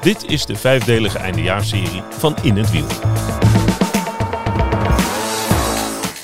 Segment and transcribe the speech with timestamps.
[0.00, 2.86] Dit is de vijfdelige eindejaarsserie van In het Wiel.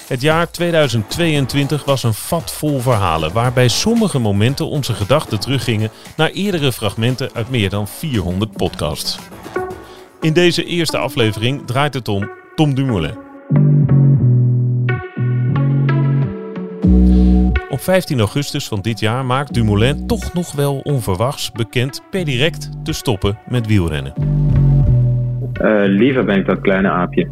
[0.06, 6.30] Het jaar 2022 was een vat vol verhalen, waarbij sommige momenten onze gedachten teruggingen naar
[6.30, 9.18] eerdere fragmenten uit meer dan 400 podcasts.
[10.20, 13.25] In deze eerste aflevering draait het om Tom Dumoulin.
[17.76, 22.70] Op 15 augustus van dit jaar maakt Dumoulin toch nog wel onverwachts bekend per direct
[22.84, 24.12] te stoppen met wielrennen.
[25.62, 27.28] Uh, liever ben ik dat kleine aapje.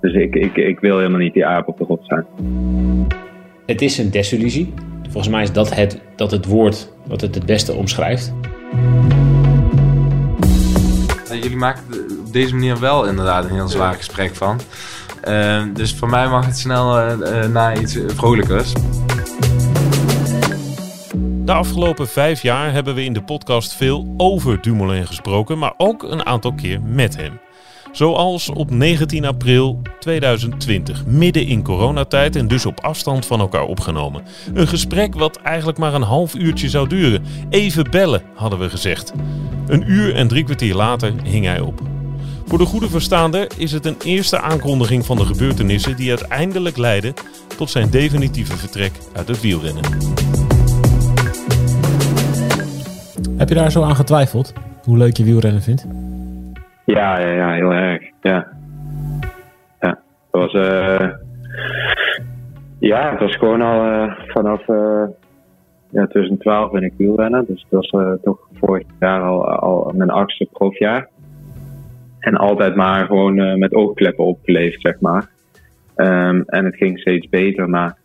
[0.00, 2.26] Dus ik, ik, ik wil helemaal niet die aap op de grond zijn.
[3.66, 4.74] Het is een desillusie.
[5.02, 8.34] Volgens mij is dat het, dat het woord wat het het beste omschrijft.
[11.30, 11.82] Jullie maken
[12.26, 14.60] op deze manier wel inderdaad een heel zwaar gesprek van.
[15.28, 18.72] Uh, dus voor mij mag het snel uh, naar iets vrolijkers.
[21.48, 26.02] De afgelopen vijf jaar hebben we in de podcast veel over Dumoulin gesproken, maar ook
[26.02, 27.40] een aantal keer met hem.
[27.92, 34.22] Zoals op 19 april 2020, midden in coronatijd en dus op afstand van elkaar opgenomen.
[34.54, 37.24] Een gesprek wat eigenlijk maar een half uurtje zou duren.
[37.50, 39.12] Even bellen, hadden we gezegd.
[39.66, 41.80] Een uur en drie kwartier later hing hij op.
[42.46, 47.14] Voor de goede verstaander is het een eerste aankondiging van de gebeurtenissen die uiteindelijk leiden
[47.56, 50.37] tot zijn definitieve vertrek uit het wielrennen.
[53.38, 54.52] Heb je daar zo aan getwijfeld?
[54.84, 55.86] Hoe leuk je wielrennen vindt?
[56.84, 58.02] Ja, ja, ja heel erg.
[58.20, 58.46] Ja.
[59.78, 59.96] Het
[60.30, 61.08] was, uh,
[62.78, 65.04] ja, het was gewoon al uh, vanaf uh,
[65.90, 67.44] ja, 2012 ben ik wielrennen.
[67.46, 71.08] Dus het was toch vorig jaar al, al mijn achtste profjaar.
[72.18, 75.28] En altijd maar gewoon met oogkleppen opgeleefd, zeg maar.
[75.96, 77.96] Um, en het ging steeds beter, maar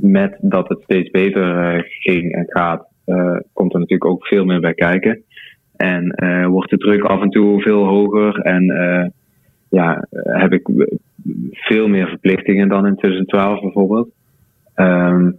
[0.00, 2.86] met dat het steeds beter ging en gaat,
[3.52, 5.24] komt er natuurlijk ook veel meer bij kijken.
[5.76, 8.40] En uh, wordt de druk af en toe veel hoger.
[8.40, 9.06] En uh,
[9.68, 10.68] ja, heb ik
[11.50, 14.08] veel meer verplichtingen dan in 2012 bijvoorbeeld.
[14.74, 15.38] Um,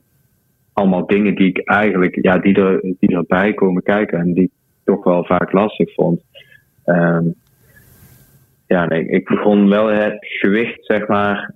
[0.74, 4.52] allemaal dingen die ik eigenlijk, ja, die, er, die erbij komen kijken en die ik
[4.84, 6.22] toch wel vaak lastig vond.
[6.86, 7.36] Um,
[8.68, 11.54] ja, nee, ik begon wel het gewicht, zeg maar,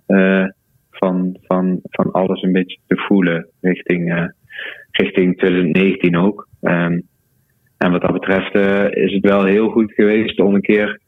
[0.92, 4.32] van, van, van alles een beetje te voelen richting
[4.92, 6.48] richting 2019 ook.
[6.62, 7.10] Um,
[7.78, 11.00] en wat dat betreft uh, is het wel heel goed geweest om een keer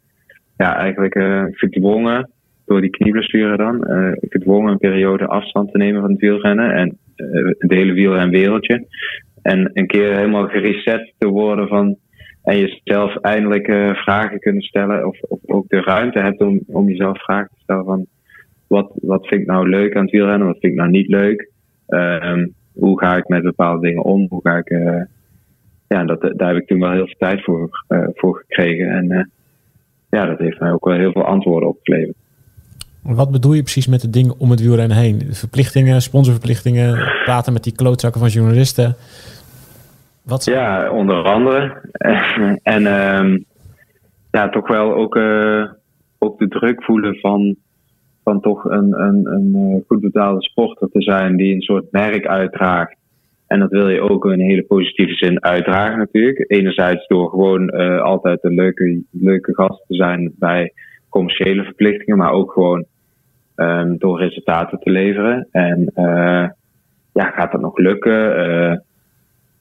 [0.57, 2.29] ja, eigenlijk uh, gedwongen
[2.65, 6.97] door die knieblessure dan, uh, gedwongen een periode afstand te nemen van het wielrennen en
[7.57, 8.87] het hele wielrenwereldje.
[9.41, 11.97] En een keer helemaal gereset te worden van
[12.43, 13.65] en jezelf eindelijk
[13.95, 17.85] vragen kunnen stellen of, of ook de ruimte hebt om, om jezelf vragen te stellen
[17.85, 18.05] van
[18.67, 21.49] wat, wat vind ik nou leuk aan het wielrennen, wat vind ik nou niet leuk.
[21.87, 24.25] Um, hoe ga ik met bepaalde dingen om?
[24.29, 25.01] Hoe ga ik, uh,
[25.88, 28.89] ja, dat, daar heb ik toen wel heel veel tijd voor, uh, voor gekregen.
[28.89, 29.23] En uh,
[30.09, 32.16] ja, dat heeft mij ook wel heel veel antwoorden opgeleverd.
[33.01, 35.22] Wat bedoel je precies met de dingen om het wielrennen heen?
[35.29, 38.95] Verplichtingen, sponsorverplichtingen, praten met die klootzakken van journalisten?
[40.22, 41.81] Wat Ja, onder andere.
[42.63, 43.45] en um,
[44.31, 45.16] ja, toch wel ook,
[46.19, 47.55] ook de druk voelen van
[48.23, 52.28] van toch een, een, een eh, goed betaalde sporter te zijn die een soort merk
[52.28, 52.95] uitdraagt.
[53.47, 56.45] En dat wil je ook in een hele positieve zin uitdragen natuurlijk.
[56.47, 60.73] Enerzijds door gewoon uh, altijd een leuke, leuke gast te zijn bij
[61.09, 62.85] commerciële verplichtingen, maar ook gewoon
[63.56, 65.47] um, door resultaten te leveren.
[65.51, 66.47] En uh,
[67.13, 68.50] ja, gaat dat nog lukken?
[68.50, 68.75] Uh,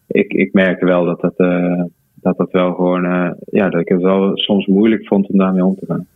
[0.06, 1.36] ik, ik merkte wel dat dat,
[2.14, 3.02] dat, dat wel gewoon,
[3.44, 6.06] ja, dat ik het wel soms moeilijk vond om daarmee om te gaan.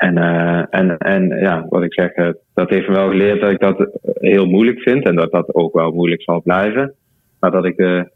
[0.00, 3.50] En, uh, en, en ja, wat ik zeg, uh, dat heeft me wel geleerd dat
[3.50, 6.94] ik dat heel moeilijk vind en dat dat ook wel moeilijk zal blijven.
[7.40, 8.10] Maar dat ik de,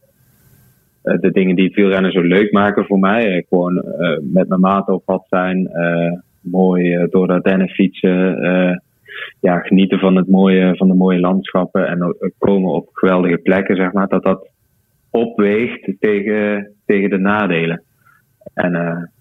[1.03, 3.75] de dingen die het wielrennen zo leuk maken voor mij, gewoon
[4.21, 5.71] met mijn maat op pad zijn,
[6.41, 8.39] mooi door de Ardennen fietsen,
[9.41, 13.93] ja, genieten van, het mooie, van de mooie landschappen en komen op geweldige plekken, zeg
[13.93, 14.49] maar, dat dat
[15.11, 17.83] opweegt tegen, tegen de nadelen.
[18.55, 19.13] En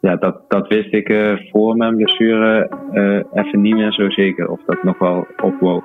[0.00, 4.48] ja, dat, dat wist ik uh, voor mijn blessure uh, even niet meer zo zeker
[4.48, 5.84] of dat nog wel opwoog.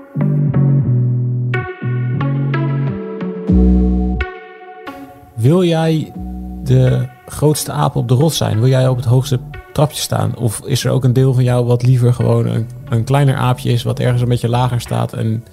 [5.35, 6.11] Wil jij
[6.63, 8.59] de grootste aap op de rots zijn?
[8.59, 9.39] Wil jij op het hoogste
[9.73, 10.37] trapje staan?
[10.37, 13.69] Of is er ook een deel van jou wat liever gewoon een, een kleiner aapje
[13.69, 15.43] is, wat ergens een beetje lager staat en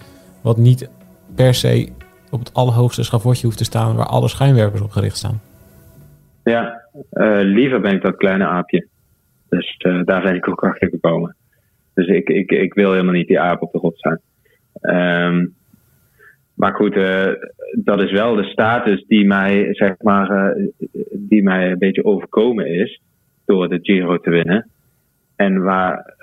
[0.40, 0.90] wat niet
[1.34, 1.88] per se
[2.30, 5.40] op het allerhoogste schavotje hoeft te staan waar alle schijnwerpers op gericht staan?
[6.44, 6.81] Ja,
[7.42, 8.86] liever ben ik dat kleine aapje.
[9.48, 11.36] Dus uh, daar ben ik ook achter gekomen.
[11.94, 14.20] Dus ik, ik, ik wil helemaal niet die aap op de grot zijn.
[15.26, 15.54] Um,
[16.54, 16.94] maar goed,
[17.72, 20.56] dat is wel de status die mij, zeg maar,
[21.12, 23.02] die mij een beetje overkomen is
[23.44, 24.70] door de Giro te winnen.
[25.36, 26.14] En waar,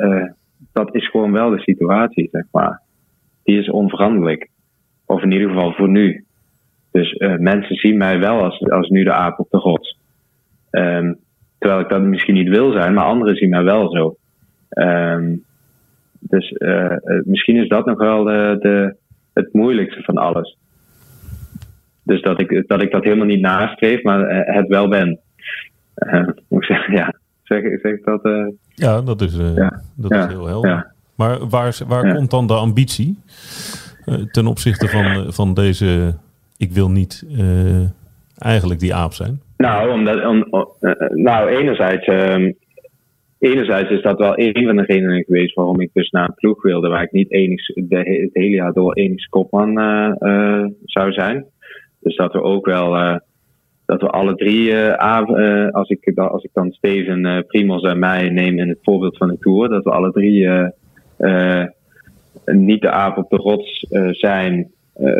[0.74, 2.81] dat is gewoon wel de situatie, zeg maar.
[3.44, 4.50] Die is onveranderlijk.
[5.06, 6.25] Of in ieder geval voor nu.
[6.92, 9.45] Dus mensen zien mij wel als, als nu de aap.
[10.71, 11.19] Um,
[11.57, 14.18] terwijl ik dat misschien niet wil zijn, maar anderen zien mij wel zo.
[14.69, 15.44] Um,
[16.19, 18.95] dus uh, misschien is dat nog wel de, de,
[19.33, 20.57] het moeilijkste van alles.
[22.04, 25.19] Dus dat ik, dat ik dat helemaal niet nastreef, maar eh, het wel ben.
[25.95, 27.13] Uh, moet ik zeggen, ja.
[27.44, 28.25] Zeg, zeg dat?
[28.25, 29.81] Uh, ja, dat is, ja.
[29.95, 30.69] dat is heel helder.
[30.69, 30.92] Ja.
[31.16, 33.18] Maar waar, waar komt dan de ambitie
[34.31, 36.16] ten opzichte van, van deze...
[36.57, 37.25] Ik wil niet
[38.38, 39.42] eigenlijk die aap zijn?
[39.65, 40.45] Nou, omdat, om,
[41.09, 42.56] nou enerzijds, um,
[43.39, 46.61] enerzijds is dat wel een van de redenen geweest waarom ik dus naar een ploeg
[46.63, 51.45] wilde waar ik niet enig, de, het hele jaar door enigszins kopman uh, zou zijn.
[52.00, 53.19] Dus dat we ook wel,
[53.85, 54.75] dat we alle drie,
[55.71, 59.38] als, ik, als ik dan Steven, Primos en mij neem in het voorbeeld van de
[59.39, 60.50] Tour, dat we alle drie
[62.45, 64.71] niet de aap op de rots zijn,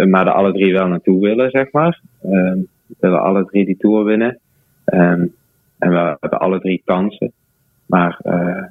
[0.09, 2.01] maar er alle drie wel naartoe willen, zeg maar.
[2.21, 2.59] Ehm,
[2.89, 4.39] we willen alle drie die Tour winnen.
[4.86, 5.33] Um,
[5.80, 7.31] en we hebben alle drie kansen.
[7.86, 8.63] Maar uh,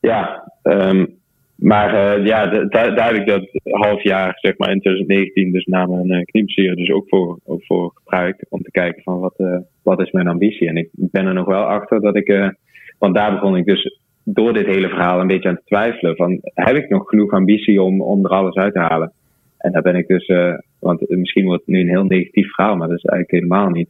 [0.00, 1.18] ja, um,
[1.56, 6.10] maar uh, ja, heb ik dat half jaar, zeg maar in 2019, dus na mijn
[6.10, 8.46] uh, knieblessure, dus ook voor, ook voor gebruikt.
[8.48, 10.68] Om te kijken van wat, uh, wat is mijn ambitie.
[10.68, 12.54] En ik ben er nog wel achter dat ik,
[12.98, 16.16] want daar begon ik dus door dit hele verhaal een beetje aan te twijfelen.
[16.16, 19.12] Van heb ik nog genoeg ambitie om, om er alles uit te halen?
[19.58, 20.26] En daar ben ik dus,
[20.78, 23.88] want misschien wordt het nu een heel negatief verhaal, maar dat is eigenlijk helemaal niet.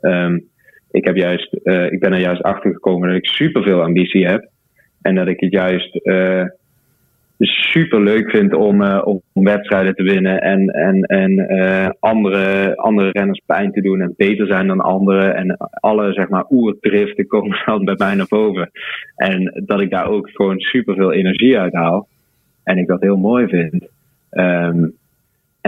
[0.00, 0.48] Um,
[0.90, 4.48] ik, heb juist, uh, ik ben er juist achter gekomen dat ik superveel ambitie heb.
[5.02, 6.44] En dat ik het juist uh,
[7.38, 13.42] super leuk vind om, uh, om wedstrijden te winnen en, en, en andere, andere renners
[13.46, 15.34] pijn te doen en beter zijn dan anderen.
[15.36, 18.70] En alle zeg maar oerdriften komen bij mij naar boven.
[19.16, 22.08] En dat ik daar ook gewoon superveel energie uit haal.
[22.62, 23.88] En ik dat heel mooi vind.
[24.30, 24.97] Um,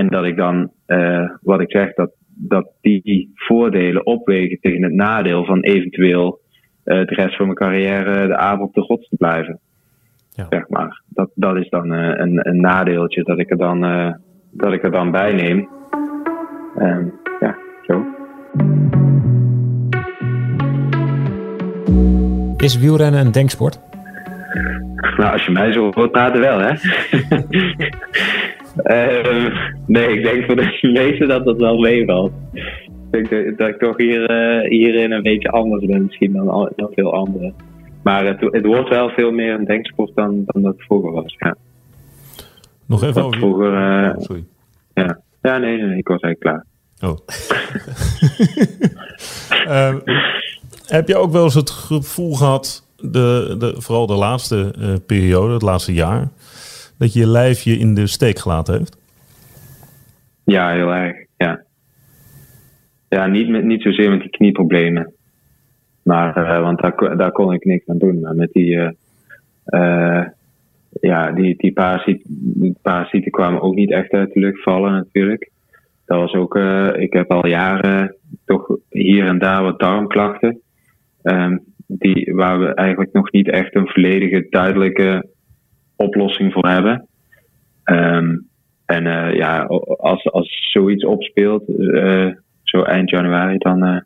[0.01, 4.93] en dat ik dan, uh, wat ik zeg, dat, dat die voordelen opwegen tegen het
[4.93, 6.41] nadeel van eventueel
[6.85, 9.59] uh, de rest van mijn carrière de avond op de gods te blijven.
[10.31, 10.47] Ja.
[10.51, 11.03] Zeg maar.
[11.09, 13.81] Dat, dat is dan uh, een, een nadeeltje dat ik er dan,
[14.51, 15.69] dat ik er dan bij neem.
[16.79, 17.57] Um, ja,
[17.87, 18.05] zo.
[22.57, 23.81] Is wielrennen een denksport?
[25.17, 26.73] Nou, als je mij zo hoort praten wel, hè?
[28.77, 29.57] Uh,
[29.87, 32.33] nee, ik denk voor de meesten dat dat wel meevalt.
[33.11, 36.91] Ik denk dat, ik toch hier, uh, hierin een beetje anders ben misschien dan, dan
[36.95, 37.55] veel anderen.
[38.03, 41.35] Maar het, het wordt wel veel meer een denksport dan, dan dat het vroeger was,
[41.39, 41.57] ja.
[42.87, 43.39] Nog even over...
[43.39, 44.45] Vroeger, uh, oh, sorry.
[44.95, 45.21] Ja.
[45.43, 46.65] ja, nee, nee, ik was eigenlijk klaar.
[47.01, 47.19] Oh.
[49.67, 49.95] uh,
[50.97, 55.53] heb je ook wel eens het gevoel gehad, de, de, vooral de laatste uh, periode,
[55.53, 56.29] het laatste jaar,
[57.01, 58.97] dat je lijf je in de steek gelaten heeft?
[60.45, 61.17] Ja, heel erg.
[61.37, 61.63] Ja,
[63.09, 65.13] ja niet, met, niet zozeer met die knieproblemen.
[66.03, 68.21] Maar, uh, want daar, daar kon ik niks aan doen.
[68.21, 68.91] Maar met die, uh,
[69.67, 70.25] uh,
[71.01, 75.51] ja, die, die, parasieten, parasieten kwamen ook niet echt uit de lucht vallen natuurlijk.
[76.05, 76.57] Dat was ook,
[76.97, 80.61] ik heb al jaren toch hier en daar wat darmklachten.
[81.23, 85.30] Um, die, waar we eigenlijk nog niet echt een volledige, duidelijke
[86.01, 87.09] oplossing voor hebben.
[87.85, 88.49] Um,
[88.87, 89.63] en uh, ja,
[89.99, 94.01] als, als zoiets opspeelt, uh, zo eind januari, dan, uh,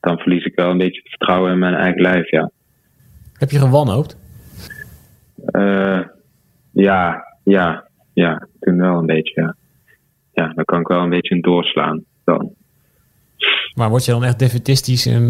[0.00, 2.50] dan verlies ik wel een beetje het vertrouwen in mijn eigen lijf, ja.
[3.34, 4.18] Heb je gewanhoopt?
[6.72, 9.54] ja, ja, ja, toen wel een beetje, ja.
[10.32, 12.50] Ja, dan kan ik wel een beetje doorslaan dan.
[13.74, 15.28] Maar word je dan echt defetistisch en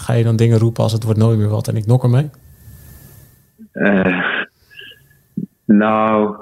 [0.00, 2.30] ga je dan dingen roepen als het wordt nooit meer wat en ik nok ermee?
[5.72, 6.36] Nou,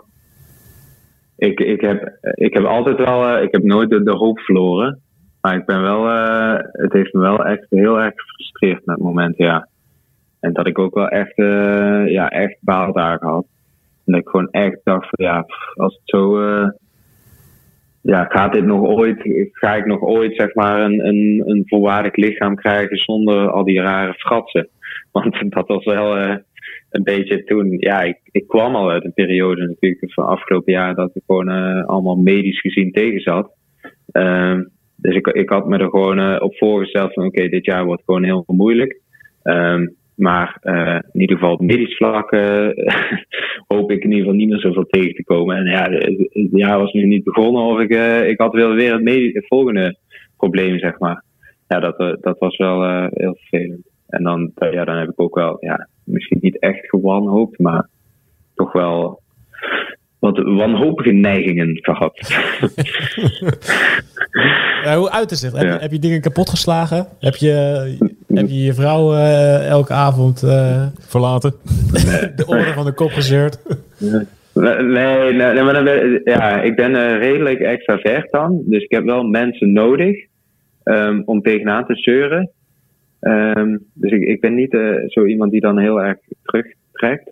[1.37, 5.01] ik, ik, heb, ik heb altijd wel, uh, ik heb nooit de, hoop verloren.
[5.41, 9.45] Maar ik ben wel, uh, het heeft me wel echt heel erg gefrustreerd met momenten,
[9.45, 9.69] ja.
[10.41, 13.47] En dat ik ook wel echt, uh, ja, echt baal daar gehad.
[14.05, 16.41] En dat ik gewoon echt dacht van, ja, als het zo,
[18.01, 22.17] ja, gaat dit nog ooit, ga ik nog ooit, zeg maar, een, een, een volwaardig
[22.17, 24.69] lichaam krijgen zonder al die rare fratsen?
[25.13, 26.39] Want dat was wel,
[26.91, 30.95] een beetje toen, ja, ik, ik kwam al uit een periode natuurlijk van afgelopen jaar
[30.95, 33.51] dat ik gewoon uh, allemaal medisch gezien tegen zat.
[34.13, 34.59] Uh,
[34.97, 38.03] dus ik, ik had me er gewoon uh, op voorgesteld van oké, dit jaar wordt
[38.05, 39.01] gewoon heel moeilijk.
[39.43, 42.31] Um, Maar uh, in ieder geval op medisch vlak
[43.73, 45.57] hoop ik in ieder geval niet meer zoveel tegen te komen.
[45.57, 47.91] En ja, het jaar was nu niet begonnen of ik,
[48.27, 49.97] ik had wel weer het, medisch, volgende
[50.37, 51.25] probleem, zeg maar.
[51.69, 53.89] Ja, dat, dat was wel heel vervelend.
[54.09, 57.89] En dan, ja, dan heb ik ook wel, ja, misschien niet echt gewanhoopt, maar
[58.55, 59.21] toch wel
[60.19, 62.19] wat wanhopige neigingen gehad.
[64.85, 65.57] ja, hoe uit is het?
[65.57, 67.07] Heb, je, heb je dingen kapot geslagen?
[67.19, 67.53] Heb je
[68.35, 71.55] heb je, je vrouw uh, elke avond uh, verlaten?
[72.37, 73.63] de oren van de kop gezeurd?
[73.99, 78.63] Nee, nee, nee, maar dan, ja, ik ben uh, redelijk extravert dan.
[78.65, 80.27] Dus ik heb wel mensen nodig
[80.85, 82.51] um, om tegenaan te zeuren.
[83.21, 87.31] Um, dus ik, ben niet zo iemand die dan heel erg terugtrekt.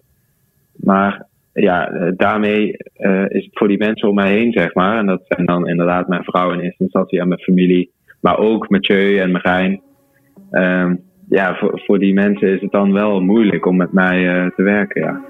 [0.77, 4.99] Maar ja, eh, daarmee uh, is het voor die mensen om mij heen, zeg maar.
[4.99, 7.91] En dat zijn dan inderdaad mijn vrouw in eerste instantie en mijn familie.
[8.21, 9.81] Maar ook Mathieu en Marijn.
[10.51, 14.63] Um, ja, voor, voor die mensen is het dan wel moeilijk om met mij te
[14.63, 15.21] werken, ja.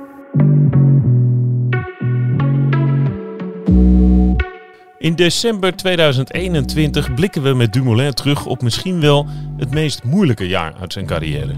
[4.99, 9.26] In december 2021 blikken we met Dumoulin terug op misschien wel
[9.57, 11.55] het meest moeilijke jaar uit zijn carrière.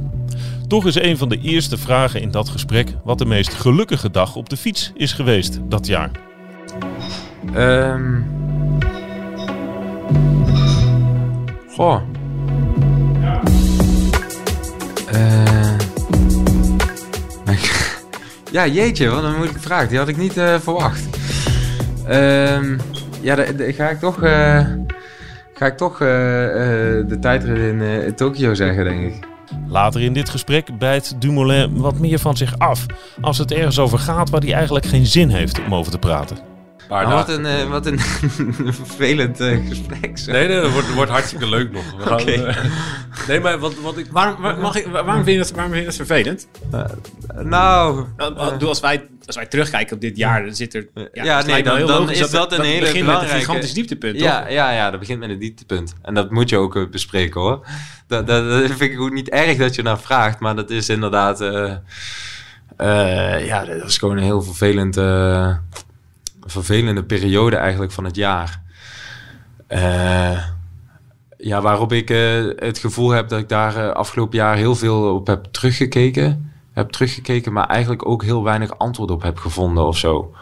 [0.69, 4.37] Toch is een van de eerste vragen in dat gesprek wat de meest gelukkige dag
[4.37, 6.11] op de fiets is geweest dat jaar.
[7.57, 8.27] Um...
[11.75, 12.03] Goh.
[15.15, 15.79] Uh...
[18.53, 19.89] ja, jeetje, wat een moeilijke vraag.
[19.89, 21.09] Die had ik niet uh, verwacht.
[22.09, 22.81] Um...
[23.21, 24.67] Ja, dan ga ik toch, uh...
[25.55, 29.27] ga ik toch de tijdrit in Tokio zeggen, denk ik.
[29.69, 32.87] Later in dit gesprek bijt Dumoulin wat meer van zich af
[33.21, 36.48] als het ergens over gaat waar hij eigenlijk geen zin heeft om over te praten.
[36.89, 37.99] Maar nou, wat, een, uh, wat een
[38.85, 40.19] vervelend uh, gesprek.
[40.19, 40.33] Zo.
[40.33, 41.97] Nee, nee, het wordt, wordt hartstikke leuk nog.
[41.97, 42.57] We gaan, uh,
[43.29, 44.07] nee, maar wat, wat ik...
[44.11, 46.49] Waarom, waar, mag ik, waarom, vind je dat, waarom vind je dat vervelend?
[47.43, 48.05] nou...
[48.17, 50.89] nou als, wij, als wij terugkijken op dit jaar, dan zit er...
[51.13, 53.23] Ja, ja nee, dan, dan is dat, dat een hele belangrijke...
[53.23, 54.51] met een gigantisch dieptepunt, ja, toch?
[54.51, 55.95] Ja, ja, dat begint met een dieptepunt.
[56.03, 57.67] En dat moet je ook bespreken, hoor.
[58.07, 60.89] Dat, dat, dat, vind ik ook niet erg dat je naar vraagt, maar dat is
[60.89, 61.39] inderdaad...
[63.47, 64.97] ja, dat is gewoon een heel vervelend
[66.51, 68.63] vervelende periode eigenlijk van het jaar.
[69.69, 70.45] Uh,
[71.39, 75.15] ja, waarop ik uh, het gevoel heb dat ik daar uh, afgelopen jaar heel veel
[75.15, 76.53] op heb teruggekeken.
[76.73, 80.35] Heb teruggekeken, maar eigenlijk ook heel weinig antwoord op heb gevonden of zo.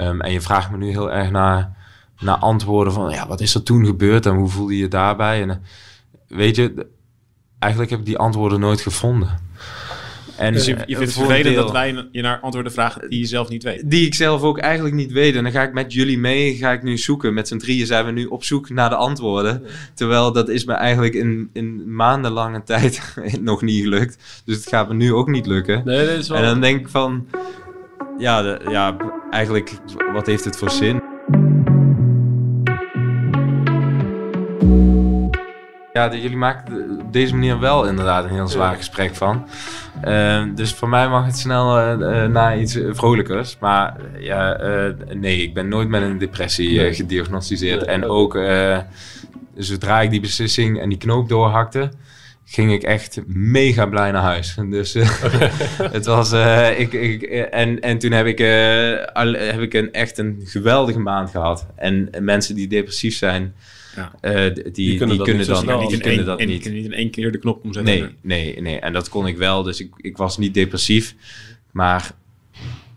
[0.00, 1.76] Um, en je vraagt me nu heel erg naar,
[2.18, 5.42] naar antwoorden van, ja, wat is er toen gebeurd en hoe voelde je je daarbij?
[5.42, 5.62] En
[6.28, 6.86] weet je,
[7.58, 9.38] eigenlijk heb ik die antwoorden nooit gevonden.
[10.38, 13.26] En dus je, je vindt het vervelend dat wij je naar antwoorden vragen die je
[13.26, 13.90] zelf niet weet?
[13.90, 15.34] Die ik zelf ook eigenlijk niet weet.
[15.34, 17.34] En dan ga ik met jullie mee, ga ik nu zoeken.
[17.34, 19.62] Met z'n drieën zijn we nu op zoek naar de antwoorden.
[19.94, 24.42] Terwijl dat is me eigenlijk in, in maandenlange tijd nog niet gelukt.
[24.44, 25.82] Dus het gaat me nu ook niet lukken.
[25.84, 26.38] Nee, dat is wel...
[26.38, 27.26] En dan denk ik van...
[28.18, 28.96] Ja, de, ja,
[29.30, 29.72] eigenlijk,
[30.12, 31.02] wat heeft het voor zin?
[35.96, 39.46] Ja, de, jullie maken op deze manier wel inderdaad een heel zwaar gesprek van.
[40.04, 43.56] Uh, dus voor mij mag het snel uh, naar iets vrolijkers.
[43.60, 44.60] Maar ja,
[45.14, 47.84] nee, ik ben nooit met een depressie gediagnosticeerd.
[47.84, 48.38] en ook
[49.56, 51.90] zodra ik die beslissing en die knoop doorhakte,
[52.44, 54.56] ging ik echt mega blij naar huis.
[54.70, 54.94] Dus
[55.96, 56.32] het was.
[56.76, 58.38] ik, ik, en, en toen heb ik,
[59.52, 61.66] heb ik een, echt een geweldige maand gehad.
[61.76, 63.54] En mensen die depressief zijn.
[63.96, 64.12] Ja.
[64.22, 66.48] Uh, die, die, kunnen, die kunnen dan niet, die kunnen dat niet.
[66.48, 67.94] niet in één keer de knop omzetten.
[67.94, 68.80] Nee, nee, nee.
[68.80, 69.62] En dat kon ik wel.
[69.62, 71.14] Dus ik, ik was niet depressief.
[71.70, 72.14] Maar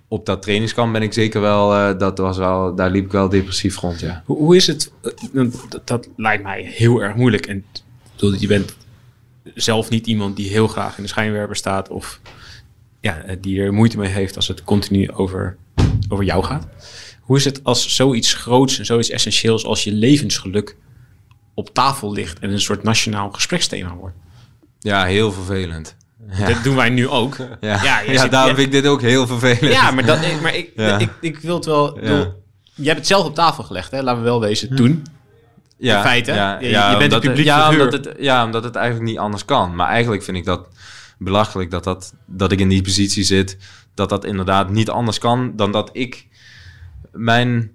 [0.07, 3.29] op dat trainingskamp ben ik zeker wel, uh, dat was wel, daar liep ik wel
[3.29, 4.23] depressief rond, ja.
[4.25, 4.91] Hoe, hoe is het?
[5.33, 7.45] Uh, dat, dat, lijkt mij heel erg moeilijk.
[7.45, 7.65] En
[8.15, 8.75] je bent
[9.55, 12.21] zelf niet iemand die heel graag in de schijnwerper staat of
[13.01, 15.57] ja, die er moeite mee heeft als het continu over,
[16.09, 16.67] over jou gaat.
[17.21, 20.75] Hoe is het als zoiets groots en zoiets essentieels als je levensgeluk
[21.59, 24.15] op tafel ligt en een soort nationaal gespreksthema wordt.
[24.79, 25.95] Ja, heel vervelend.
[26.31, 26.47] Ja.
[26.47, 27.37] Dat doen wij nu ook.
[27.37, 29.73] Ja, ja, ja daarom vind ik dit ook heel vervelend.
[29.73, 31.99] Ja, maar, dat, maar ik, ik, ik, wil het wel...
[32.73, 34.01] je hebt het zelf op tafel gelegd, hè?
[34.01, 35.05] laten we wel wezen, toen.
[35.77, 36.33] Ja, in feite.
[36.33, 39.75] Ja, je, je bent publiek ja, omdat het, ja, omdat het eigenlijk niet anders kan.
[39.75, 40.67] Maar eigenlijk vind ik dat
[41.17, 43.57] belachelijk dat, dat, dat ik in die positie zit.
[43.93, 46.27] Dat dat inderdaad niet anders kan dan dat ik
[47.11, 47.71] mijn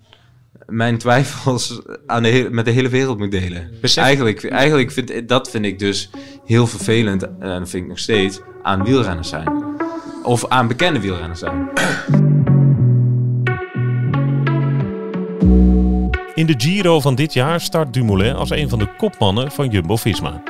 [0.67, 3.71] mijn twijfels aan de met de hele wereld moet delen.
[3.95, 6.11] Eigenlijk, eigenlijk vind, dat vind ik dus
[6.45, 9.65] heel vervelend, en dat vind ik nog steeds, aan wielrenners zijn.
[10.23, 11.69] Of aan bekende wielrenners zijn.
[16.35, 20.43] In de Giro van dit jaar start Dumoulin als een van de kopmannen van Jumbo-Visma.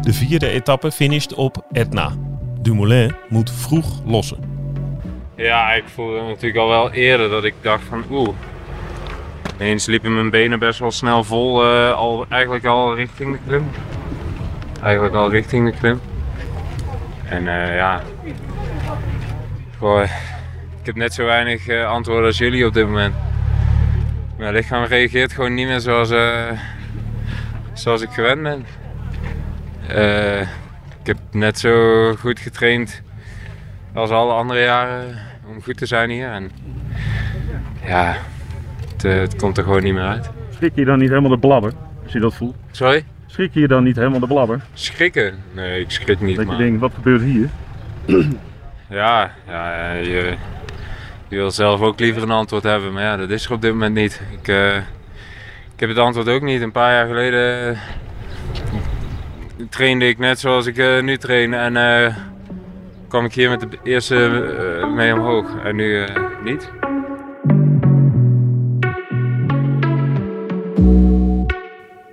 [0.00, 2.12] De vierde etappe finisht op Etna.
[2.60, 4.38] Dumoulin moet vroeg lossen.
[5.36, 8.28] Ja, ik voelde natuurlijk al wel eerder dat ik dacht van oeh.
[9.60, 13.70] Ineens liepen mijn benen best wel snel vol, uh, al, eigenlijk al richting de klim.
[14.82, 16.00] Eigenlijk al richting de klim.
[17.24, 18.02] En uh, ja,
[19.78, 20.02] Goh,
[20.80, 23.14] ik heb net zo weinig uh, antwoorden als jullie op dit moment.
[24.38, 26.12] Mijn lichaam reageert gewoon niet meer zoals,
[27.72, 28.64] zoals ik gewend ben.
[31.00, 33.02] ik heb net zo goed getraind
[33.94, 36.28] als alle andere jaren om goed te zijn hier.
[36.28, 36.50] En
[37.84, 38.16] ja,
[39.02, 40.30] het, eh, het, komt er gewoon niet meer uit.
[40.50, 42.56] Schrik je dan niet helemaal de blabber als je dat voelt?
[42.70, 43.04] Sorry?
[43.26, 44.60] Schrik je dan niet helemaal de blabber?
[44.74, 45.34] Schrikken?
[45.52, 46.36] Nee, ik schrik niet.
[46.36, 46.56] Dat maar...
[46.56, 47.48] je denkt, wat gebeurt hier?
[49.00, 50.34] ja, ja je,
[51.28, 53.72] je wil zelf ook liever een antwoord hebben, maar ja, dat is er op dit
[53.72, 54.22] moment niet.
[54.40, 54.76] Ik, uh,
[55.74, 56.62] ik heb het antwoord ook niet.
[56.62, 57.78] Een paar jaar geleden
[59.68, 62.14] trainde ik net zoals ik uh, nu train en
[63.08, 64.14] kwam ik hier met de eerste
[64.96, 66.04] mee omhoog en nu
[66.44, 66.79] niet.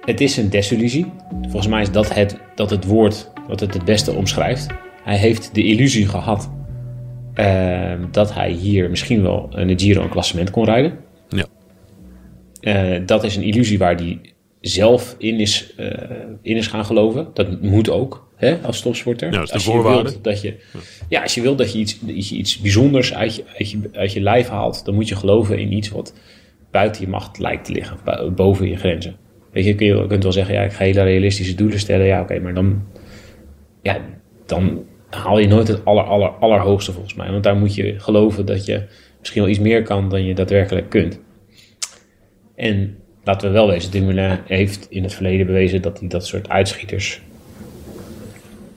[0.07, 1.05] Het is een desillusie.
[1.41, 4.67] Volgens mij is dat het, dat het woord wat het het beste omschrijft.
[5.03, 6.51] Hij heeft de illusie gehad
[7.35, 10.97] uh, dat hij hier misschien wel een Giro een klassement kon rijden.
[11.29, 11.45] Ja.
[12.61, 14.19] Uh, dat is een illusie waar hij
[14.61, 15.87] zelf in is, uh,
[16.41, 17.27] in is gaan geloven.
[17.33, 19.33] Dat moet ook hè, als topsporter.
[19.33, 19.97] Ja, als voorwaarde.
[19.97, 20.55] Je wilt dat je,
[21.09, 23.79] ja, als je wilt dat je iets, dat je iets bijzonders uit je, uit, je,
[23.93, 26.13] uit je lijf haalt, dan moet je geloven in iets wat
[26.71, 27.97] buiten je macht lijkt te liggen,
[28.35, 29.25] boven je grenzen.
[29.51, 32.05] Weet je, kun je, kunt wel zeggen, ja, ik ga hele realistische doelen stellen.
[32.05, 32.83] Ja, oké, okay, maar dan,
[33.81, 33.97] ja,
[34.45, 37.31] dan haal je nooit het aller, aller, allerhoogste volgens mij.
[37.31, 38.83] Want daar moet je geloven dat je
[39.19, 41.19] misschien wel iets meer kan dan je daadwerkelijk kunt.
[42.55, 46.49] En laten we wel wezen, Dumoulin heeft in het verleden bewezen dat hij dat soort
[46.49, 47.21] uitschieters,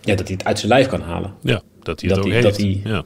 [0.00, 1.34] ja, dat hij het uit zijn lijf kan halen.
[1.42, 2.58] Ja, dat hij het dat ook hij, heeft.
[2.58, 3.04] Dat hij, ja.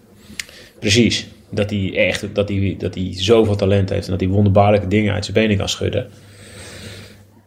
[0.78, 1.28] Precies.
[1.50, 5.14] Dat hij echt, dat hij, dat hij zoveel talent heeft en dat hij wonderbaarlijke dingen
[5.14, 6.10] uit zijn benen kan schudden.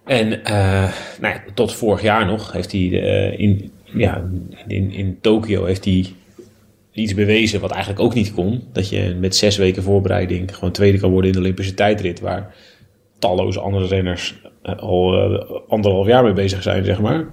[0.07, 4.29] En uh, nou ja, tot vorig jaar nog heeft hij uh, in, ja,
[4.67, 6.05] in, in Tokio heeft hij
[6.91, 8.63] iets bewezen wat eigenlijk ook niet kon.
[8.71, 12.19] Dat je met zes weken voorbereiding gewoon tweede kan worden in de Olympische tijdrit.
[12.19, 12.55] Waar
[13.19, 15.15] talloze andere renners uh, al
[15.67, 17.25] anderhalf jaar mee bezig zijn, zeg maar.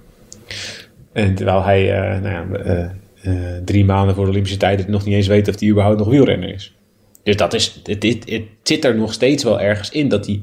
[1.12, 1.82] En terwijl hij
[2.22, 2.92] nou ja,
[3.64, 6.54] drie maanden voor de Olympische tijdrit nog niet eens weet of hij überhaupt nog wielrenner
[6.54, 6.74] is.
[7.22, 10.42] Dus dat is, het, het zit er nog steeds wel ergens in dat hij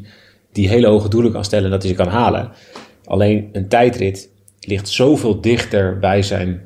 [0.51, 2.51] die hele hoge doelen kan stellen en dat hij ze kan halen.
[3.05, 6.61] Alleen een tijdrit ligt zoveel dichter bij zijn,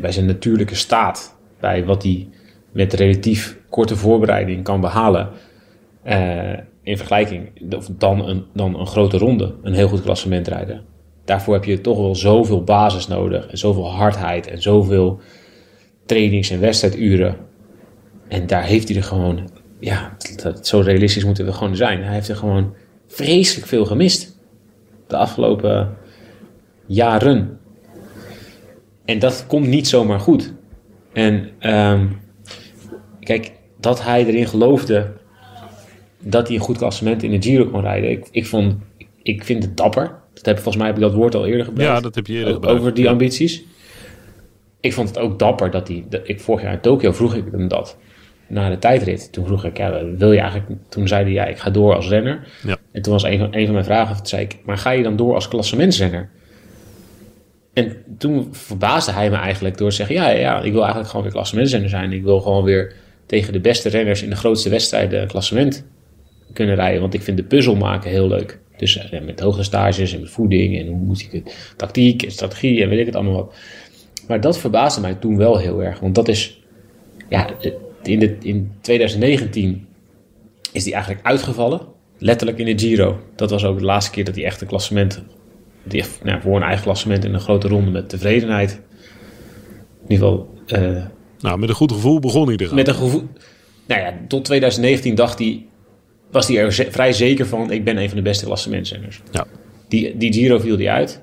[0.00, 1.36] bij zijn natuurlijke staat.
[1.60, 2.28] Bij wat hij
[2.72, 5.28] met relatief korte voorbereiding kan behalen.
[6.06, 7.50] Uh, in vergelijking
[7.98, 10.84] dan een, dan een grote ronde, een heel goed klassement rijden.
[11.24, 13.46] Daarvoor heb je toch wel zoveel basis nodig.
[13.46, 15.20] En zoveel hardheid en zoveel
[16.06, 17.36] trainings- en wedstrijduren.
[18.28, 22.02] En daar heeft hij er gewoon ja, dat, zo realistisch moeten we gewoon zijn.
[22.02, 22.74] Hij heeft er gewoon
[23.06, 24.38] vreselijk veel gemist.
[25.06, 25.96] De afgelopen
[26.86, 27.58] jaren.
[29.04, 30.54] En dat komt niet zomaar goed.
[31.12, 32.20] En um,
[33.20, 35.12] kijk, dat hij erin geloofde
[36.20, 38.10] dat hij een goed klassement in de Giro kon rijden.
[38.10, 38.74] Ik, ik, vond,
[39.22, 40.18] ik vind het dapper.
[40.34, 41.94] Dat heb, volgens mij heb ik dat woord al eerder gebruikt.
[41.94, 42.80] Ja, dat heb je eerder gebruikt.
[42.80, 43.10] Over die ja.
[43.10, 43.64] ambities.
[44.80, 46.04] Ik vond het ook dapper dat hij...
[46.08, 47.96] Dat, ik, vorig jaar in Tokio vroeg ik hem dat
[48.48, 49.32] na de tijdrit.
[49.32, 50.70] Toen vroeg ik, ja, wil je eigenlijk...
[50.88, 52.48] Toen zei hij, ja, ik ga door als renner.
[52.62, 52.76] Ja.
[52.92, 55.02] En toen was een van, een van mijn vragen, toen zei ik, maar ga je
[55.02, 56.28] dan door als klassementsrenner?
[57.72, 61.24] En toen verbaasde hij me eigenlijk door te zeggen, ja, ja, ik wil eigenlijk gewoon
[61.24, 62.12] weer klassementsrenner zijn.
[62.12, 62.94] Ik wil gewoon weer
[63.26, 65.84] tegen de beste renners in de grootste wedstrijden klassement
[66.52, 67.00] kunnen rijden.
[67.00, 68.58] Want ik vind de puzzel maken heel leuk.
[68.76, 72.30] Dus ja, met hoge stages en met voeding en hoe moet ik het, tactiek en
[72.30, 73.54] strategie en weet ik het allemaal wat.
[74.28, 76.00] Maar dat verbaasde mij toen wel heel erg.
[76.00, 76.60] Want dat is,
[77.28, 77.50] ja,
[78.08, 79.86] in, de, in 2019
[80.72, 81.80] is hij eigenlijk uitgevallen.
[82.18, 83.20] Letterlijk in de Giro.
[83.36, 85.22] Dat was ook de laatste keer dat hij echt een klassement...
[85.82, 88.80] Die, nou, voor een eigen klassement in een grote ronde met tevredenheid.
[90.06, 90.54] In ieder geval...
[90.66, 91.04] Uh,
[91.38, 92.74] nou, met een goed gevoel begon hij er.
[92.74, 93.28] Met een gevoel...
[93.86, 95.66] Nou ja, tot 2019 dacht hij...
[96.30, 97.70] Was hij er vrij zeker van...
[97.70, 99.22] Ik ben een van de beste klassementzenders.
[99.30, 99.46] Ja.
[99.88, 101.22] Die, die Giro viel hij uit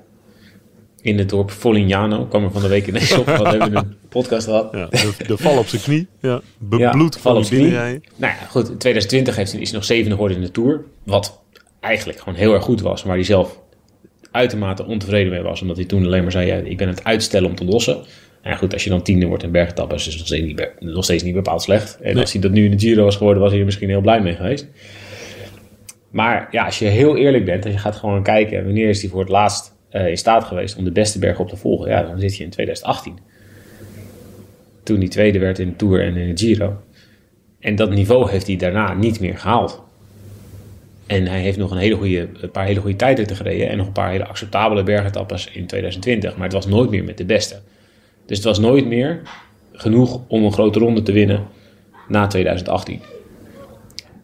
[1.00, 2.24] in het dorp Folignano.
[2.24, 3.26] kwam er van de week ineens op.
[3.26, 4.72] Wat hebben we een podcast gehad.
[4.72, 6.06] Ja, de, de, val op zijn knie.
[6.20, 8.02] Ja, bebloed ja, van het binnenrijden.
[8.16, 8.68] Nou ja, goed.
[8.68, 10.84] In 2020 heeft hij, is hij nog zevende geworden in de Tour.
[11.04, 11.40] Wat
[11.80, 13.04] eigenlijk gewoon heel erg goed was.
[13.04, 13.60] Maar hij zelf
[14.30, 15.60] uitermate ontevreden mee was.
[15.60, 17.98] Omdat hij toen alleen maar zei, ja, ik ben het uitstellen om te lossen.
[18.42, 21.04] En goed, als je dan tiende wordt in bergetappen, is het nog steeds niet, nog
[21.04, 21.98] steeds niet bepaald slecht.
[22.00, 22.22] En nee.
[22.22, 24.20] als hij dat nu in de Giro was geworden, was hij er misschien heel blij
[24.20, 24.66] mee geweest.
[26.10, 29.10] Maar ja, als je heel eerlijk bent en je gaat gewoon kijken, wanneer is hij
[29.10, 32.02] voor het laatst uh, in staat geweest om de beste berg op te volgen, ja,
[32.02, 33.18] dan zit je in 2018.
[34.86, 36.76] Toen hij tweede werd in de Tour en in de Giro.
[37.60, 39.82] En dat niveau heeft hij daarna niet meer gehaald.
[41.06, 43.68] En hij heeft nog een, hele goede, een paar hele goede tijden gereden.
[43.68, 46.36] En nog een paar hele acceptabele bergetappes in 2020.
[46.36, 47.60] Maar het was nooit meer met de beste.
[48.26, 49.20] Dus het was nooit meer
[49.72, 51.46] genoeg om een grote ronde te winnen
[52.08, 53.00] na 2018.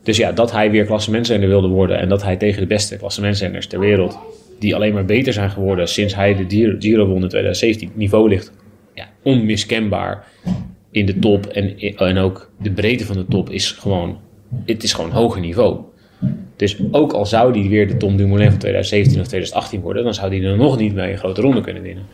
[0.03, 1.99] Dus ja, dat hij weer klassementzender wilde worden.
[1.99, 4.19] En dat hij tegen de beste klassementzenders ter wereld.
[4.59, 7.91] Die alleen maar beter zijn geworden sinds hij de Giro won in 2017.
[7.95, 8.53] Niveau ligt
[8.95, 10.27] ja, onmiskenbaar
[10.91, 11.47] in de top.
[11.47, 14.19] En, en ook de breedte van de top is gewoon,
[14.65, 15.81] het is gewoon hoger niveau.
[16.57, 20.15] Dus ook al zou hij weer de Tom Dumoulin van 2017 of 2018 worden, dan
[20.15, 22.05] zou hij er nog niet mee een grote ronde kunnen winnen.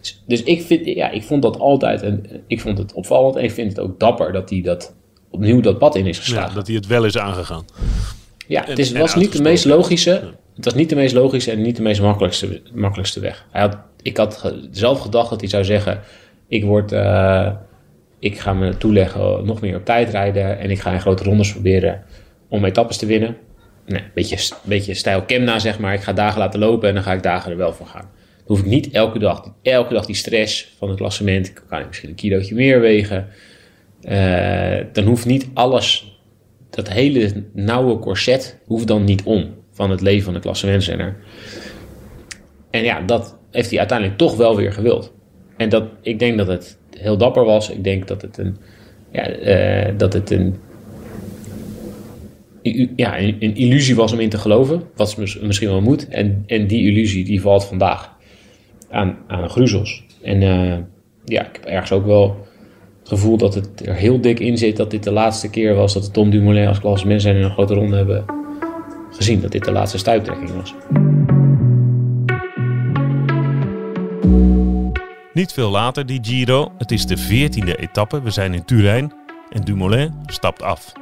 [0.00, 3.44] Dus, dus, ik, vind, ja, ik vond dat altijd, en ik vond het opvallend en
[3.44, 4.94] ik vind het ook dapper dat hij dat
[5.30, 6.48] opnieuw dat pad in is geslagen.
[6.48, 7.64] Ja, dat hij het wel is aangegaan.
[8.46, 11.62] Ja, het is, was niet de meest logische, het was niet de meest logische en
[11.62, 13.46] niet de meest makkelijkste, makkelijkste weg.
[13.50, 16.00] Hij had, ik had zelf gedacht dat hij zou zeggen,
[16.48, 16.92] ik word...
[16.92, 17.50] Uh,
[18.18, 21.52] ik ga me toeleggen nog meer op tijd rijden en ik ga in grote rondes
[21.52, 22.02] proberen
[22.48, 23.36] om etappes te winnen.
[23.86, 25.94] Nee, een beetje, beetje stijl Kemna zeg maar.
[25.94, 28.08] Ik ga dagen laten lopen en dan ga ik dagen er wel voor gaan.
[28.36, 31.48] Dan hoef ik niet elke dag, elke dag die stress van het klassement.
[31.48, 33.26] Ik kan misschien een kilootje meer wegen.
[34.02, 36.18] Uh, dan hoeft niet alles,
[36.70, 41.16] dat hele nauwe corset, hoeft dan niet om van het leven van de klassementrenner.
[42.70, 45.14] En ja, dat heeft hij uiteindelijk toch wel weer gewild.
[45.56, 47.70] En dat, ik denk dat het heel dapper was.
[47.70, 48.56] Ik denk dat het een,
[49.12, 49.38] ja,
[49.88, 50.56] uh, dat het een,
[52.96, 54.82] ja, een, illusie was om in te geloven.
[54.94, 56.08] Wat misschien wel moet.
[56.08, 58.16] En, en die illusie die valt vandaag
[58.90, 60.04] aan, aan gruzels.
[60.22, 60.76] En uh,
[61.24, 62.46] ja, ik heb ergens ook wel
[62.98, 65.94] het gevoel dat het er heel dik in zit dat dit de laatste keer was
[65.94, 68.24] dat de Tom Dumoulin als klasse mensen in een grote ronde hebben
[69.10, 69.40] gezien.
[69.40, 70.74] Dat dit de laatste stuiptrekking was.
[75.36, 76.72] Niet veel later die Giro.
[76.78, 78.22] Het is de 14e etappe.
[78.22, 79.12] We zijn in Turijn.
[79.50, 80.92] En Dumoulin stapt af.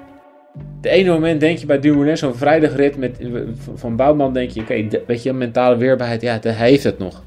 [0.80, 3.18] De ene moment denk je bij Dumoulin, zo'n vrijdagrit met,
[3.74, 7.22] van Bouwman, denk je, oké, okay, weet je, mentale weerbaarheid, ja, hij heeft het nog.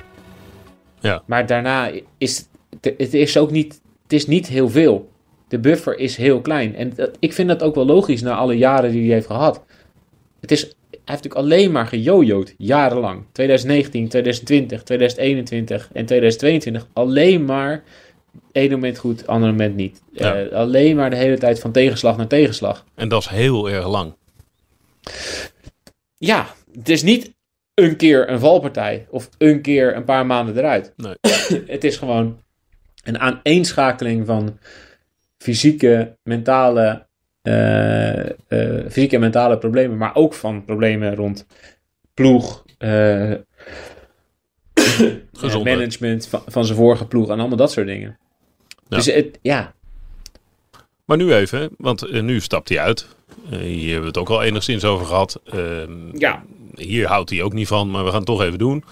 [1.00, 1.24] Ja.
[1.26, 5.10] Maar daarna is het, het is ook niet, het is niet heel veel.
[5.48, 6.76] De buffer is heel klein.
[6.76, 9.64] En dat, ik vind dat ook wel logisch na alle jaren die hij heeft gehad.
[10.40, 10.76] Het is,
[11.08, 13.26] hij heeft natuurlijk alleen maar gejojoed, jarenlang.
[13.32, 16.88] 2019, 2020, 2021 en 2022.
[16.94, 17.84] Alleen maar
[18.52, 20.02] één moment goed, ander moment niet.
[20.12, 20.44] Ja.
[20.44, 22.86] Uh, alleen maar de hele tijd van tegenslag naar tegenslag.
[22.96, 24.16] En dat is heel erg lang.
[26.18, 27.34] Ja, het is niet
[27.74, 30.94] een keer een valpartij of een keer een paar maanden eruit.
[30.96, 31.16] Nee.
[31.76, 32.42] het is gewoon
[33.04, 34.60] een aaneenschakeling van
[35.38, 37.07] fysieke, mentale,
[38.90, 41.46] fysieke en mentale problemen, maar ook van problemen rond
[42.14, 43.34] ploeg, uh,
[45.64, 48.18] management van, van zijn vorige ploeg en allemaal dat soort dingen.
[48.88, 49.74] Dus het, ja.
[51.06, 53.08] Maar nu even, want nu stapt hij uit.
[53.52, 55.42] Uh, hier hebben we het ook al enigszins over gehad.
[55.54, 55.84] Uh,
[56.14, 56.44] ja.
[56.76, 58.84] Hier houdt hij ook niet van, maar we gaan het toch even doen.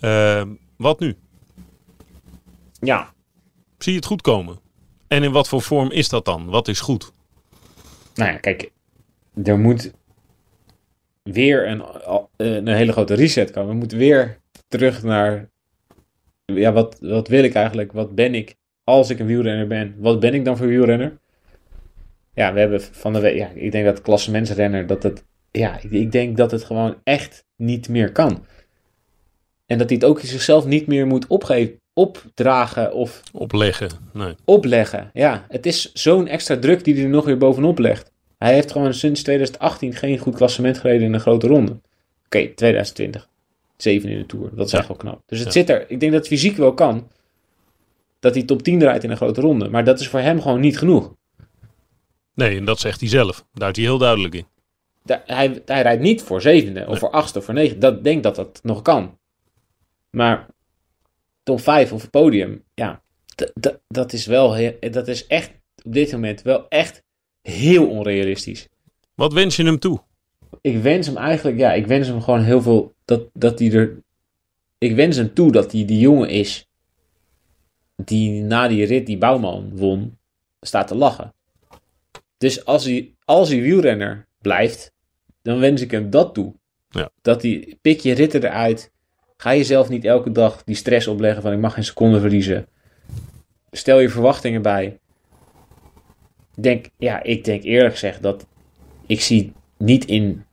[0.00, 1.16] Ehm, wat nu?
[2.80, 3.12] Ja.
[3.78, 4.58] Zie je het goed komen?
[5.08, 6.46] En in wat voor vorm is dat dan?
[6.46, 7.12] Wat is goed?
[8.14, 8.70] Nou ja, kijk.
[9.44, 9.92] Er moet
[11.22, 11.82] weer een,
[12.36, 13.70] een hele grote reset komen.
[13.70, 15.50] We moeten weer terug naar...
[16.44, 17.92] Ja, wat, wat wil ik eigenlijk?
[17.92, 19.94] Wat ben ik als ik een wielrenner ben?
[19.98, 21.18] Wat ben ik dan voor wielrenner?
[22.34, 23.36] Ja, we hebben van de week...
[23.36, 24.86] Ja, ik denk dat klassementsrenner...
[24.86, 28.46] Dat het, ja, ik, ik denk dat het gewoon echt niet meer kan.
[29.66, 33.22] En dat hij het ook zichzelf niet meer moet opgeven, opdragen of...
[33.32, 34.34] Opleggen, nee.
[34.44, 35.44] Opleggen, ja.
[35.48, 38.12] Het is zo'n extra druk die hij er nog weer bovenop legt.
[38.38, 41.70] Hij heeft gewoon sinds 2018 geen goed klassement gereden in een grote ronde.
[41.72, 41.80] Oké,
[42.24, 43.28] okay, 2020.
[43.76, 44.50] Zeven in de Tour.
[44.54, 44.78] Dat is Ja.
[44.78, 45.22] echt wel knap.
[45.26, 45.52] Dus het Ja.
[45.52, 45.80] zit er.
[45.90, 47.08] Ik denk dat het fysiek wel kan.
[48.20, 49.68] Dat hij top 10 draait in een grote ronde.
[49.68, 51.14] Maar dat is voor hem gewoon niet genoeg.
[52.34, 53.44] Nee, en dat zegt hij zelf.
[53.54, 54.46] Daar is hij heel duidelijk in.
[55.04, 57.80] Da- hij, hij rijdt niet voor zevende of voor achtste of voor negende.
[57.80, 59.18] Dat denk dat dat nog kan.
[60.10, 60.46] Maar
[61.50, 63.02] top 5 of podium, ja,
[63.88, 65.50] dat is wel, dat is echt
[65.84, 67.02] op dit moment wel echt
[67.42, 68.68] heel onrealistisch.
[69.14, 70.00] Wat wens je hem toe?
[70.60, 74.02] Ik wens hem eigenlijk, ja, ik wens hem gewoon heel veel, dat, dat hij er,
[74.78, 76.68] ik wens hem toe dat hij die jongen is
[78.04, 80.18] die na die rit die Bouwman won,
[80.60, 81.34] staat te lachen.
[82.38, 84.92] Dus als hij, als hij wielrenner blijft,
[85.42, 86.54] dan wens ik hem dat toe.
[86.88, 87.10] Ja.
[87.22, 88.92] Dat hij, pik je ritten eruit,
[89.40, 92.66] ga jezelf niet elke dag die stress opleggen van ik mag geen seconde verliezen.
[93.70, 94.98] Stel je verwachtingen bij.
[96.54, 98.46] Denk, ja, ik denk eerlijk gezegd dat
[99.06, 100.44] ik zie niet in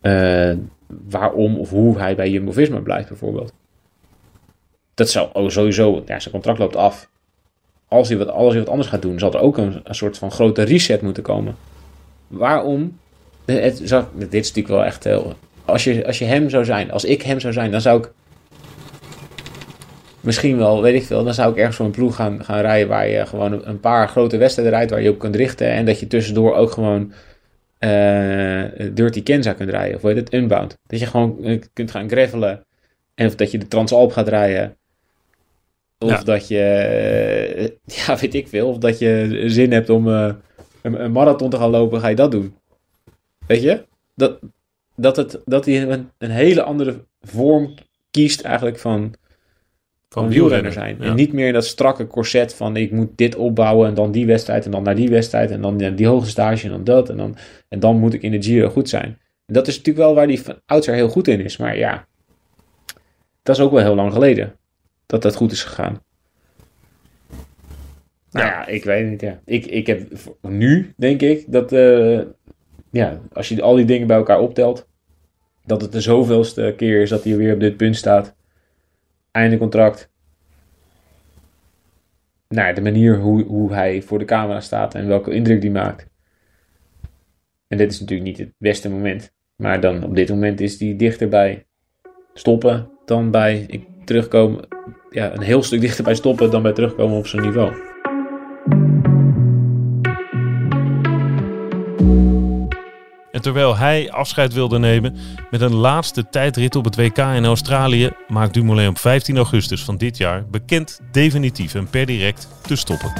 [0.00, 0.52] eh,
[0.86, 3.52] waarom of hoe hij bij Jumbo-Visma blijft bijvoorbeeld.
[4.94, 7.08] Dat zou oh, sowieso, ja, zijn contract loopt af.
[7.88, 11.02] als hij wat, wat anders gaat doen, zal er ook een, soort van grote reset
[11.02, 11.56] moeten komen.
[12.26, 12.98] Waarom?
[13.44, 15.36] Het, het, dit is natuurlijk wel echt heel.
[15.68, 18.10] Als je, als je hem zou zijn, als ik hem zou zijn, dan zou ik.
[20.20, 22.88] Misschien wel, weet ik veel, dan zou ik ergens voor een ploeg gaan, gaan rijden
[22.88, 25.70] waar je gewoon een paar grote wedstrijden rijdt waar je op kunt richten.
[25.70, 27.12] En dat je tussendoor ook gewoon
[27.78, 29.96] uh, Dirty Kenza kunt rijden.
[29.96, 30.78] Of weet het, Unbound.
[30.86, 32.64] Dat je gewoon eh, kunt gaan gravelen.
[33.14, 34.76] En of dat je de Transalp gaat rijden.
[35.98, 38.68] Of dat je, uh, ja, weet ik veel.
[38.68, 40.32] Of dat je zin hebt om uh,
[40.82, 42.56] een, een, marathon te gaan lopen, ga je dat doen.
[43.46, 43.84] Weet je?
[44.14, 44.38] Dat,
[44.98, 47.74] dat, het, dat hij een, een hele andere vorm
[48.10, 49.14] kiest eigenlijk van,
[50.08, 50.96] van wielrenner zijn.
[51.00, 51.04] Ja.
[51.04, 54.64] En niet meer dat strakke corset van ik moet dit opbouwen en dan die wedstrijd
[54.64, 57.36] en dan naar die wedstrijd en dan die hoge stage en dan dat en dan,
[57.68, 59.18] en dan moet ik in de Giro goed zijn.
[59.46, 61.56] En dat is natuurlijk wel waar die van oudsher heel goed in is.
[61.56, 62.06] Maar ja,
[63.42, 64.56] dat is ook wel heel lang geleden
[65.06, 66.02] dat dat goed is gegaan.
[68.30, 69.20] Nou ja, ik weet het niet.
[69.20, 69.40] Ja.
[69.44, 70.08] Ik, ik heb
[70.40, 72.20] nu, denk ik, dat uh,
[72.90, 74.88] ja, als je al die dingen bij elkaar optelt,
[75.64, 78.34] dat het de zoveelste keer is dat hij weer op dit punt staat.
[79.30, 80.10] Einde contract.
[82.48, 86.06] Nou, de manier hoe, hoe hij voor de camera staat en welke indruk die maakt.
[87.66, 89.32] En dit is natuurlijk niet het beste moment.
[89.56, 91.66] Maar dan op dit moment is hij dichter bij
[92.34, 94.66] stoppen dan bij ik terugkomen.
[95.10, 97.97] Ja, een heel stuk dichter bij stoppen dan bij terugkomen op zijn niveau.
[103.38, 105.16] En terwijl hij afscheid wilde nemen
[105.50, 109.96] met een laatste tijdrit op het WK in Australië, maakt Dumoulin op 15 augustus van
[109.96, 113.12] dit jaar bekend definitief en per direct te stoppen.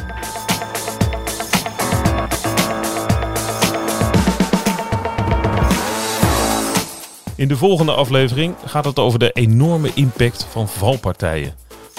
[7.36, 11.54] In de volgende aflevering gaat het over de enorme impact van valpartijen.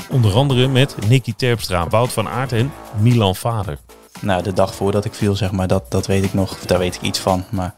[0.10, 3.78] Onder andere met Nicky Terpstra, Wout van Aert en Milan Vader.
[4.22, 6.60] Nou, de dag voordat ik viel, zeg maar, dat, dat weet ik nog.
[6.60, 7.44] Daar weet ik iets van.
[7.50, 7.76] Maar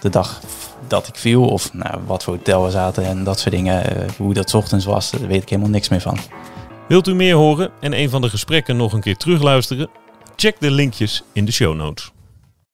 [0.00, 0.40] de dag
[0.86, 4.08] dat ik viel, of nou, wat voor hotel we zaten en dat soort dingen, uh,
[4.16, 6.18] hoe dat ochtends was, daar weet ik helemaal niks meer van.
[6.88, 9.88] Wilt u meer horen en een van de gesprekken nog een keer terugluisteren?
[10.36, 12.12] Check de linkjes in de show notes.